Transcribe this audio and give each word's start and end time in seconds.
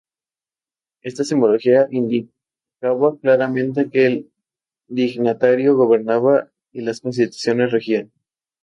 Esta 1.03 1.23
simbología 1.23 1.87
indicaba 1.91 3.19
claramente 3.21 3.91
que 3.91 4.07
el 4.07 4.31
dignatario 4.87 5.75
gobernaba 5.77 6.49
y 6.71 6.81
las 6.81 7.01
constituciones 7.01 7.69
regían. 7.71 8.11